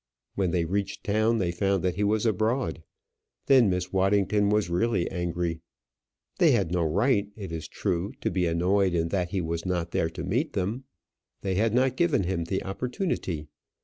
[0.33, 2.81] When they reached town they found that he was abroad.
[3.45, 5.61] Then Miss Waddington was really angry.
[6.39, 9.91] They had no right, it is true, to be annoyed in that he was not
[9.91, 10.85] there to meet them.
[11.41, 13.45] They had not given him the opportunity.